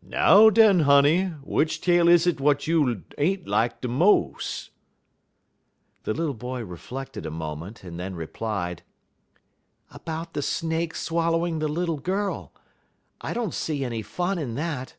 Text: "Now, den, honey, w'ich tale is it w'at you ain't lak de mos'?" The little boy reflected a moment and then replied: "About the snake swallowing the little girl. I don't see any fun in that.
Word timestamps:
"Now, 0.00 0.48
den, 0.48 0.80
honey, 0.80 1.34
w'ich 1.42 1.78
tale 1.78 2.08
is 2.08 2.26
it 2.26 2.38
w'at 2.38 2.66
you 2.66 3.02
ain't 3.18 3.46
lak 3.46 3.82
de 3.82 3.88
mos'?" 3.88 4.70
The 6.04 6.14
little 6.14 6.32
boy 6.32 6.64
reflected 6.64 7.26
a 7.26 7.30
moment 7.30 7.84
and 7.84 8.00
then 8.00 8.14
replied: 8.14 8.82
"About 9.90 10.32
the 10.32 10.40
snake 10.40 10.94
swallowing 10.94 11.58
the 11.58 11.68
little 11.68 11.98
girl. 11.98 12.50
I 13.20 13.34
don't 13.34 13.52
see 13.52 13.84
any 13.84 14.00
fun 14.00 14.38
in 14.38 14.54
that. 14.54 14.94